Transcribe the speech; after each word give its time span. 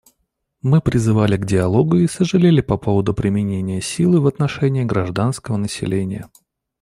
Мы 0.63 0.81
призывали 0.81 1.37
к 1.37 1.45
диалогу 1.45 1.97
и 1.97 2.07
сожалели 2.07 2.61
по 2.61 2.75
поводу 2.75 3.13
применения 3.13 3.81
силы 3.81 4.19
в 4.19 4.25
отношении 4.25 4.83
гражданского 4.83 5.57
населения. 5.57 6.27